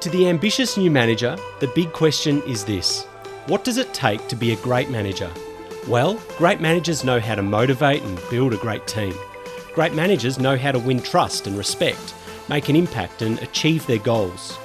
[0.00, 3.04] To the ambitious new manager, the big question is this
[3.48, 5.30] What does it take to be a great manager?
[5.86, 9.12] Well, great managers know how to motivate and build a great team.
[9.74, 12.14] Great managers know how to win trust and respect,
[12.48, 14.56] make an impact, and achieve their goals.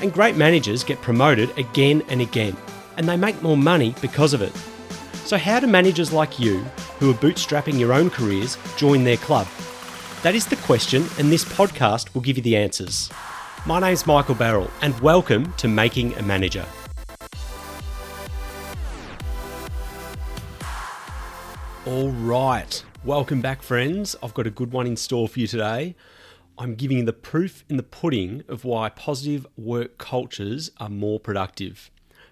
[0.00, 2.56] And great managers get promoted again and again,
[2.96, 4.54] and they make more money because of it.
[5.26, 6.58] So, how do managers like you,
[7.00, 9.48] who are bootstrapping your own careers, join their club?
[10.22, 13.10] That is the question, and this podcast will give you the answers.
[13.66, 16.64] My name's Michael Barrell, and welcome to Making a Manager.
[21.84, 24.14] All right, welcome back, friends.
[24.22, 25.96] I've got a good one in store for you today.
[26.56, 31.18] I'm giving you the proof in the pudding of why positive work cultures are more
[31.18, 31.90] productive.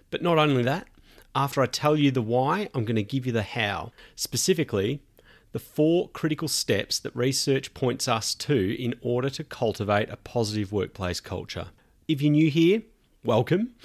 [0.09, 0.87] But not only that,
[1.35, 3.91] after I tell you the why, I'm going to give you the how.
[4.15, 5.01] Specifically,
[5.51, 10.71] the four critical steps that research points us to in order to cultivate a positive
[10.71, 11.67] workplace culture.
[12.07, 12.83] If you're new here,
[13.23, 13.75] welcome.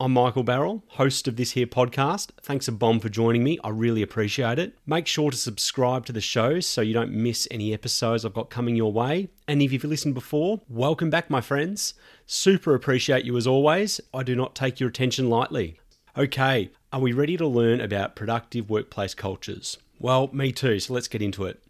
[0.00, 2.30] I'm Michael Barrell, host of this here podcast.
[2.42, 3.60] Thanks a bomb for joining me.
[3.62, 4.76] I really appreciate it.
[4.86, 8.50] Make sure to subscribe to the show so you don't miss any episodes I've got
[8.50, 9.28] coming your way.
[9.46, 11.94] And if you've listened before, welcome back, my friends.
[12.26, 14.00] Super appreciate you as always.
[14.12, 15.78] I do not take your attention lightly.
[16.18, 19.78] Okay, are we ready to learn about productive workplace cultures?
[19.98, 21.62] Well, me too, so let's get into it.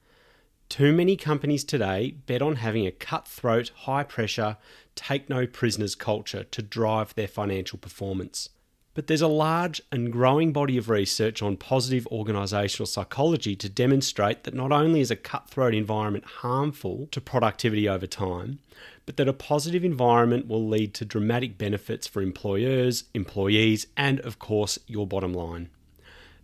[0.69, 4.57] Too many companies today bet on having a cutthroat, high pressure,
[4.95, 8.49] take no prisoners culture to drive their financial performance.
[8.95, 14.45] But there's a large and growing body of research on positive organisational psychology to demonstrate
[14.45, 18.61] that not only is a cutthroat environment harmful to productivity over time,
[19.05, 24.39] but that a positive environment will lead to dramatic benefits for employers, employees, and of
[24.39, 25.71] course, your bottom line.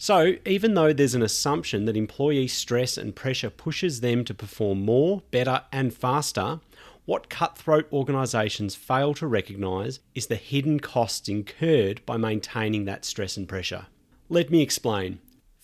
[0.03, 4.81] So, even though there's an assumption that employee stress and pressure pushes them to perform
[4.81, 6.61] more, better, and faster,
[7.05, 13.37] what cutthroat organisations fail to recognise is the hidden costs incurred by maintaining that stress
[13.37, 13.89] and pressure.
[14.31, 15.19] Let me explain.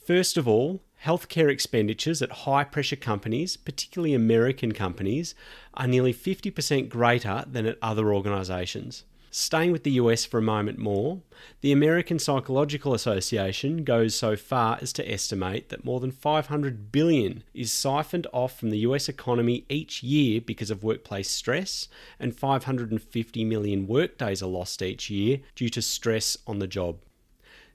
[0.07, 5.35] First of all, healthcare expenditures at high pressure companies, particularly American companies,
[5.73, 9.05] are nearly 50% greater than at other organisations.
[9.39, 11.21] Staying with the US for a moment more,
[11.61, 17.43] the American Psychological Association goes so far as to estimate that more than 500 billion
[17.53, 21.87] is siphoned off from the US economy each year because of workplace stress,
[22.19, 26.97] and 550 million workdays are lost each year due to stress on the job.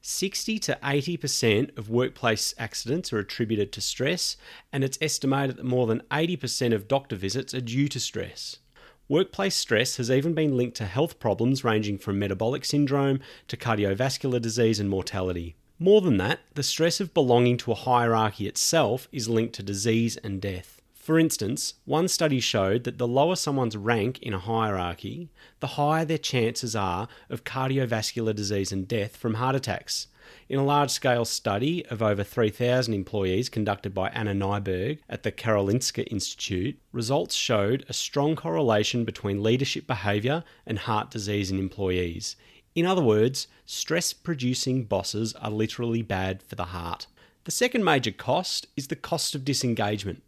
[0.01, 4.35] 60 to 80% of workplace accidents are attributed to stress,
[4.73, 8.57] and it's estimated that more than 80% of doctor visits are due to stress.
[9.07, 14.41] Workplace stress has even been linked to health problems ranging from metabolic syndrome to cardiovascular
[14.41, 15.55] disease and mortality.
[15.79, 20.15] More than that, the stress of belonging to a hierarchy itself is linked to disease
[20.17, 20.81] and death.
[20.93, 25.29] For instance, one study showed that the lower someone's rank in a hierarchy,
[25.59, 30.07] the higher their chances are of cardiovascular disease and death from heart attacks.
[30.49, 35.31] In a large scale study of over 3,000 employees conducted by Anna Nyberg at the
[35.31, 42.35] Karolinska Institute, results showed a strong correlation between leadership behaviour and heart disease in employees.
[42.75, 47.07] In other words, stress producing bosses are literally bad for the heart.
[47.43, 50.21] The second major cost is the cost of disengagement.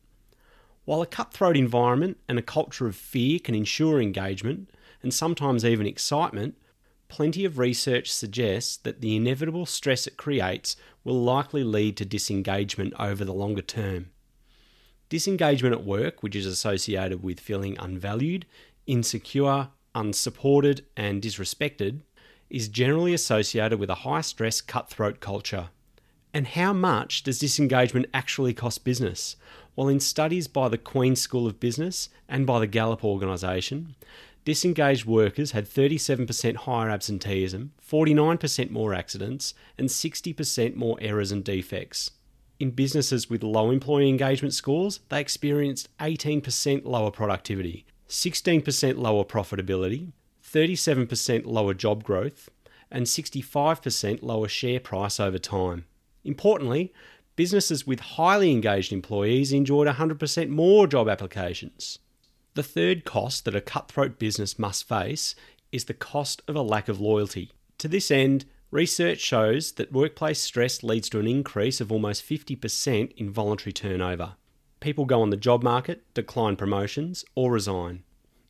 [0.85, 4.69] While a cutthroat environment and a culture of fear can ensure engagement,
[5.01, 6.57] and sometimes even excitement,
[7.13, 12.91] plenty of research suggests that the inevitable stress it creates will likely lead to disengagement
[12.99, 14.09] over the longer term.
[15.09, 18.47] Disengagement at work, which is associated with feeling unvalued,
[18.87, 21.99] insecure, unsupported, and disrespected,
[22.49, 25.69] is generally associated with a high stress cutthroat culture.
[26.33, 29.35] And how much does disengagement actually cost business?
[29.75, 33.93] Well, in studies by the Queen's School of Business and by the Gallup organisation,
[34.45, 42.11] disengaged workers had 37% higher absenteeism, 49% more accidents, and 60% more errors and defects.
[42.59, 50.11] In businesses with low employee engagement scores, they experienced 18% lower productivity, 16% lower profitability,
[50.43, 52.49] 37% lower job growth,
[52.91, 55.85] and 65% lower share price over time.
[56.23, 56.93] Importantly,
[57.35, 61.99] businesses with highly engaged employees enjoyed 100% more job applications.
[62.55, 65.33] The third cost that a cutthroat business must face
[65.71, 67.51] is the cost of a lack of loyalty.
[67.79, 73.11] To this end, research shows that workplace stress leads to an increase of almost 50%
[73.13, 74.33] in voluntary turnover.
[74.81, 78.03] People go on the job market, decline promotions, or resign.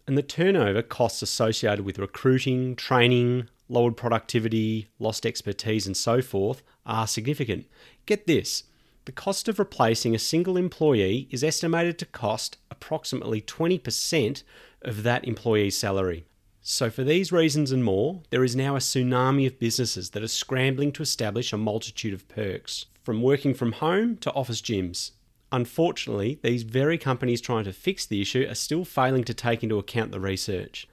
[0.05, 6.61] And the turnover costs associated with recruiting, training, lowered productivity, lost expertise, and so forth
[6.85, 7.67] are significant.
[8.05, 8.63] Get this
[9.05, 14.43] the cost of replacing a single employee is estimated to cost approximately 20%
[14.81, 16.25] of that employee's salary.
[16.61, 20.29] So, for these reasons and more, there is now a tsunami of businesses that are
[20.29, 25.11] scrambling to establish a multitude of perks, from working from home to office gyms.
[25.51, 29.77] Unfortunately, these very companies trying to fix the issue are still failing to take into
[29.77, 30.87] account the research.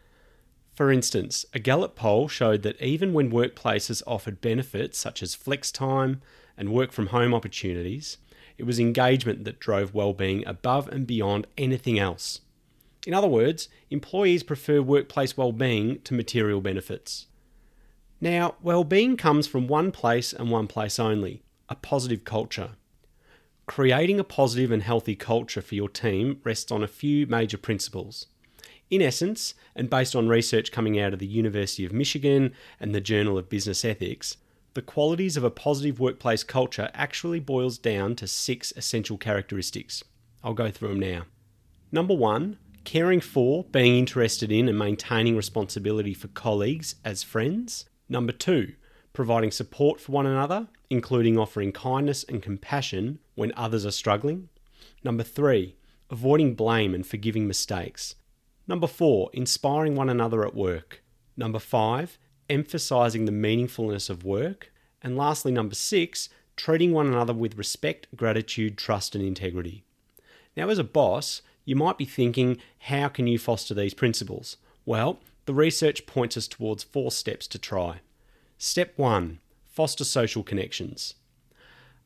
[0.74, 5.70] For instance, a Gallup poll showed that even when workplaces offered benefits such as flex
[5.70, 6.20] time
[6.60, 8.18] and work from home opportunities,
[8.58, 12.42] it was engagement that drove well-being above and beyond anything else.
[13.06, 17.26] In other words, employees prefer workplace well-being to material benefits.
[18.20, 22.72] Now, well-being comes from one place and one place only, a positive culture.
[23.64, 28.26] Creating a positive and healthy culture for your team rests on a few major principles.
[28.90, 33.00] In essence, and based on research coming out of the University of Michigan and the
[33.00, 34.36] Journal of Business Ethics,
[34.74, 40.04] the qualities of a positive workplace culture actually boils down to six essential characteristics.
[40.44, 41.22] I'll go through them now.
[41.92, 47.86] Number one, caring for, being interested in, and maintaining responsibility for colleagues as friends.
[48.08, 48.74] Number two,
[49.12, 54.48] providing support for one another, including offering kindness and compassion when others are struggling.
[55.02, 55.76] Number three,
[56.10, 58.14] avoiding blame and forgiving mistakes.
[58.66, 61.02] Number four, inspiring one another at work.
[61.36, 62.18] Number five,
[62.50, 64.72] emphasizing the meaningfulness of work.
[65.00, 69.84] And lastly, number six, treating one another with respect, gratitude, trust, and integrity.
[70.56, 74.56] Now, as a boss, you might be thinking, how can you foster these principles?
[74.84, 78.00] Well, the research points us towards four steps to try.
[78.58, 81.14] Step one foster social connections.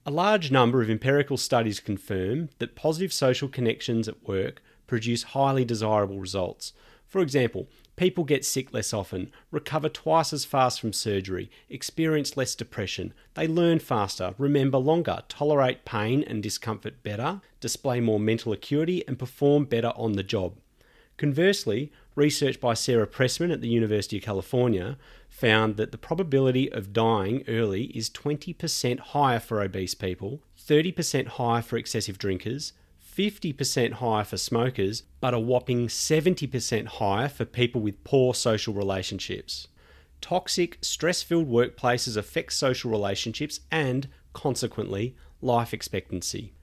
[0.06, 5.64] A large number of empirical studies confirm that positive social connections at work produce highly
[5.64, 6.74] desirable results.
[7.08, 12.54] For example, people get sick less often, recover twice as fast from surgery, experience less
[12.54, 19.06] depression, they learn faster, remember longer, tolerate pain and discomfort better, display more mental acuity,
[19.06, 20.54] and perform better on the job.
[21.16, 24.96] Conversely, research by Sarah Pressman at the University of California
[25.28, 31.62] found that the probability of dying early is 20% higher for obese people, 30% higher
[31.62, 32.72] for excessive drinkers,
[33.16, 39.68] 50% higher for smokers, but a whopping 70% higher for people with poor social relationships.
[40.20, 46.54] Toxic, stress filled workplaces affect social relationships and, consequently, life expectancy.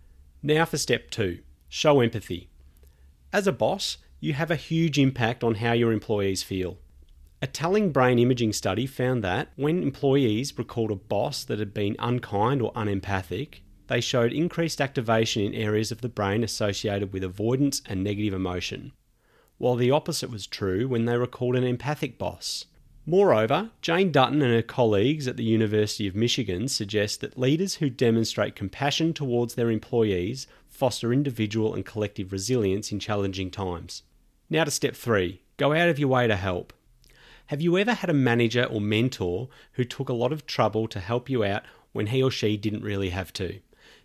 [0.44, 1.40] Now for step two
[1.70, 2.50] show empathy.
[3.32, 6.80] As a boss, you have a huge impact on how your employees feel.
[7.42, 11.96] A telling brain imaging study found that when employees recalled a boss that had been
[11.98, 17.82] unkind or unempathic, they showed increased activation in areas of the brain associated with avoidance
[17.86, 18.94] and negative emotion,
[19.58, 22.68] while the opposite was true when they recalled an empathic boss.
[23.06, 27.90] Moreover, Jane Dutton and her colleagues at the University of Michigan suggest that leaders who
[27.90, 34.04] demonstrate compassion towards their employees foster individual and collective resilience in challenging times.
[34.50, 36.72] Now to step three go out of your way to help.
[37.48, 41.02] Have you ever had a manager or mentor who took a lot of trouble to
[41.02, 43.60] help you out when he or she didn't really have to?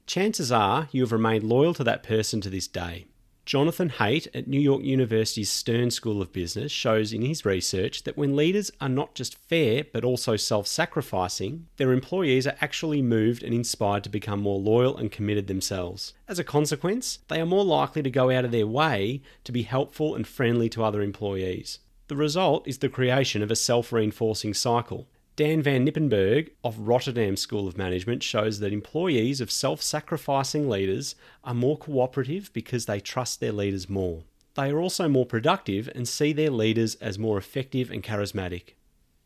[0.07, 3.07] Chances are you have remained loyal to that person to this day.
[3.47, 8.17] Jonathan Haidt at New York University's Stern School of Business shows in his research that
[8.17, 13.45] when leaders are not just fair but also self sacrificing, their employees are actually moved
[13.45, 16.13] and inspired to become more loyal and committed themselves.
[16.27, 19.63] As a consequence, they are more likely to go out of their way to be
[19.63, 21.79] helpful and friendly to other employees.
[22.09, 25.07] The result is the creation of a self reinforcing cycle.
[25.37, 31.15] Dan van Knippenberg of Rotterdam School of Management shows that employees of self sacrificing leaders
[31.45, 34.23] are more cooperative because they trust their leaders more.
[34.55, 38.77] They are also more productive and see their leaders as more effective and charismatic.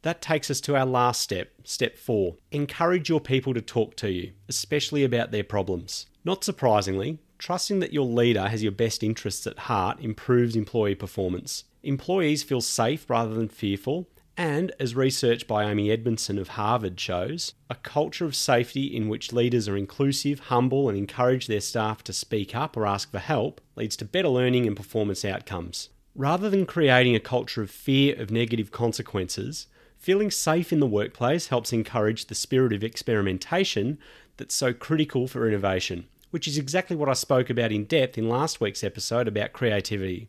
[0.03, 2.35] That takes us to our last step, step four.
[2.51, 6.07] Encourage your people to talk to you, especially about their problems.
[6.25, 11.65] Not surprisingly, trusting that your leader has your best interests at heart improves employee performance.
[11.85, 17.55] Employees feel safe rather than fearful, and, as research by Amy Edmondson of Harvard shows,
[17.69, 22.13] a culture of safety in which leaders are inclusive, humble, and encourage their staff to
[22.13, 25.91] speak up or ask for help leads to better learning and performance outcomes.
[26.15, 29.67] Rather than creating a culture of fear of negative consequences,
[29.99, 33.99] feeling safe in the workplace helps encourage the spirit of experimentation
[34.37, 38.29] that's so critical for innovation, which is exactly what I spoke about in depth in
[38.29, 40.29] last week's episode about creativity.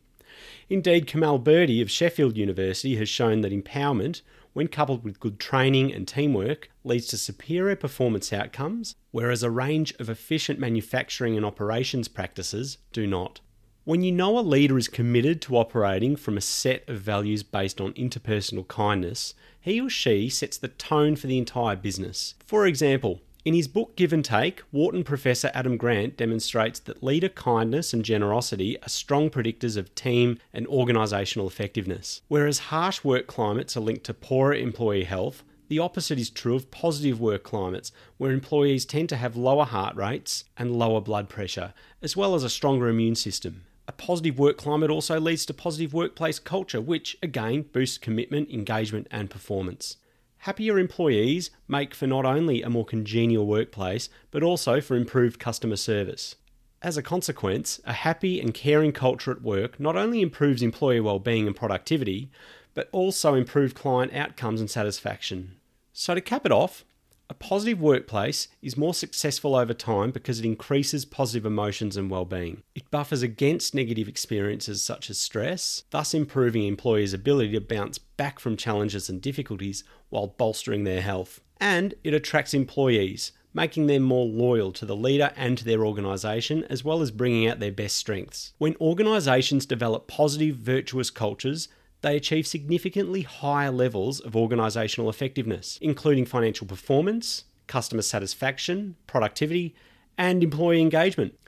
[0.68, 4.22] Indeed, Kamal Birdi of Sheffield University has shown that empowerment,
[4.52, 9.94] when coupled with good training and teamwork, leads to superior performance outcomes, whereas a range
[9.98, 13.40] of efficient manufacturing and operations practices do not.
[13.84, 17.80] When you know a leader is committed to operating from a set of values based
[17.80, 22.34] on interpersonal kindness, he or she sets the tone for the entire business.
[22.46, 27.28] For example, In his book Give and Take, Wharton professor Adam Grant demonstrates that leader
[27.28, 32.22] kindness and generosity are strong predictors of team and organisational effectiveness.
[32.28, 36.70] Whereas harsh work climates are linked to poorer employee health, the opposite is true of
[36.70, 41.74] positive work climates, where employees tend to have lower heart rates and lower blood pressure,
[42.00, 43.64] as well as a stronger immune system.
[43.88, 49.08] A positive work climate also leads to positive workplace culture, which again boosts commitment, engagement,
[49.10, 49.96] and performance.
[50.42, 55.76] Happier employees make for not only a more congenial workplace, but also for improved customer
[55.76, 56.34] service.
[56.82, 61.46] As a consequence, a happy and caring culture at work not only improves employee well-being
[61.46, 62.28] and productivity,
[62.74, 65.60] but also improves client outcomes and satisfaction.
[65.92, 66.84] So to cap it off,
[67.32, 72.62] a positive workplace is more successful over time because it increases positive emotions and well-being.
[72.74, 78.38] It buffers against negative experiences such as stress, thus improving employees' ability to bounce back
[78.38, 81.40] from challenges and difficulties while bolstering their health.
[81.58, 86.64] And it attracts employees, making them more loyal to the leader and to their organisation,
[86.64, 88.52] as well as bringing out their best strengths.
[88.58, 91.68] When organisations develop positive, virtuous cultures,
[92.02, 99.74] they achieve significantly higher levels of organisational effectiveness, including financial performance, customer satisfaction, productivity,
[100.18, 101.38] and employee engagement.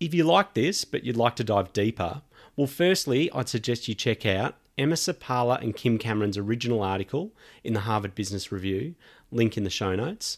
[0.00, 2.22] If you like this, but you'd like to dive deeper,
[2.56, 7.30] well, firstly, I'd suggest you check out Emma Seppala and Kim Cameron's original article
[7.62, 8.94] in the Harvard Business Review,
[9.30, 10.36] link in the show notes.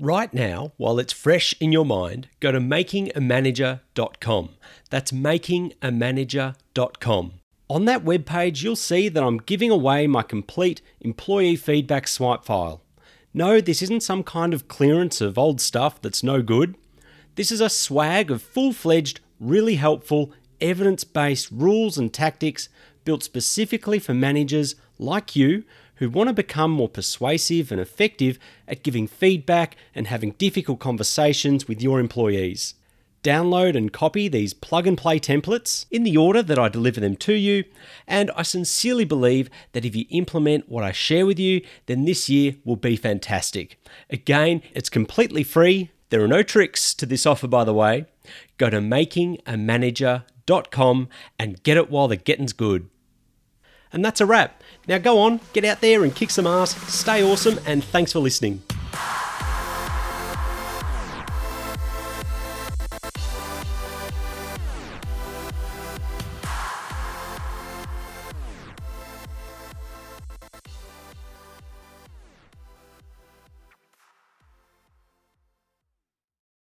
[0.00, 4.48] Right now, while it's fresh in your mind, go to makingamanager.com.
[4.90, 7.41] That's makingamanager.com.
[7.72, 12.82] On that webpage, you'll see that I'm giving away my complete employee feedback swipe file.
[13.32, 16.76] No, this isn't some kind of clearance of old stuff that's no good.
[17.36, 22.68] This is a swag of full fledged, really helpful, evidence based rules and tactics
[23.06, 25.64] built specifically for managers like you
[25.94, 28.38] who want to become more persuasive and effective
[28.68, 32.74] at giving feedback and having difficult conversations with your employees
[33.22, 37.16] download and copy these plug and play templates in the order that I deliver them
[37.16, 37.64] to you.
[38.06, 42.28] And I sincerely believe that if you implement what I share with you, then this
[42.28, 43.78] year will be fantastic.
[44.10, 45.90] Again, it's completely free.
[46.10, 48.06] There are no tricks to this offer, by the way.
[48.58, 52.88] Go to makingamanager.com and get it while the getting's good.
[53.92, 54.62] And that's a wrap.
[54.88, 58.20] Now go on, get out there and kick some ass, stay awesome, and thanks for
[58.20, 58.62] listening.